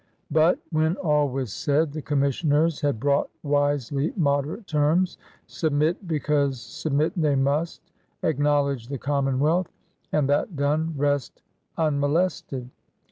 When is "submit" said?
5.45-6.07, 6.59-7.13